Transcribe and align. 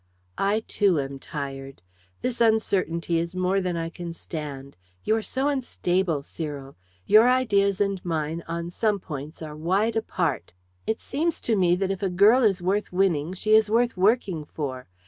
"I 0.39 0.61
too 0.61 0.99
am 0.99 1.19
tired. 1.19 1.83
This 2.23 2.41
uncertainty 2.41 3.19
is 3.19 3.35
more 3.35 3.61
than 3.61 3.77
I 3.77 3.89
can 3.91 4.13
stand; 4.13 4.75
you 5.03 5.15
are 5.15 5.21
so 5.21 5.47
unstable, 5.47 6.23
Cyril. 6.23 6.75
Your 7.05 7.29
ideas 7.29 7.79
and 7.79 8.03
mine 8.03 8.43
on 8.47 8.71
some 8.71 8.97
points 8.99 9.43
are 9.43 9.55
wide 9.55 9.95
apart. 9.95 10.53
It 10.87 10.99
seems 10.99 11.39
to 11.41 11.55
me 11.55 11.75
that 11.75 11.91
if 11.91 12.01
a 12.01 12.09
girl 12.09 12.41
is 12.41 12.63
worth 12.63 12.91
winning, 12.91 13.33
she 13.33 13.53
is 13.53 13.69
worth 13.69 13.95
working 13.95 14.43
for. 14.43 14.87